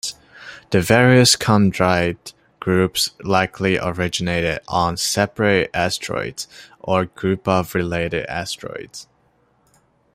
The 0.71 0.81
various 0.81 1.35
chondrite 1.35 2.33
groups 2.59 3.11
likely 3.23 3.77
originated 3.77 4.61
on 4.67 4.97
separate 4.97 5.69
asteroids 5.75 6.47
or 6.79 7.05
groups 7.05 7.47
of 7.47 7.75
related 7.75 8.25
asteroids. 8.25 9.07